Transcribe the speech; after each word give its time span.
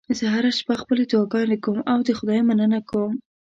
زه 0.17 0.25
هره 0.33 0.51
شپه 0.57 0.75
خپلې 0.81 1.03
دعاګانې 1.11 1.57
کوم 1.63 1.79
او 1.91 1.97
د 2.07 2.09
خدای 2.17 2.39
مننه 2.49 2.79
کوم 2.89 3.11